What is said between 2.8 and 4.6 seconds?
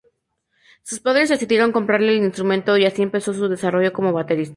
así empezó su desarrollo como baterista.